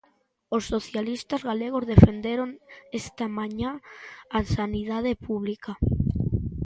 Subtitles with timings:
[0.55, 2.49] Os socialistas galegos defenderon
[2.99, 3.71] esta mañá
[4.37, 5.71] a sanidade pública.